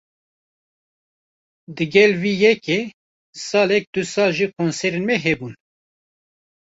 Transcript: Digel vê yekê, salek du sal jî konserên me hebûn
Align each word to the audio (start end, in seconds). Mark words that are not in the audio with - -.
Digel 1.75 2.11
vê 2.21 2.31
yekê, 2.43 2.79
salek 3.45 3.83
du 3.93 4.01
sal 4.13 4.29
jî 4.37 4.47
konserên 4.57 5.03
me 5.09 5.15
hebûn 5.25 5.53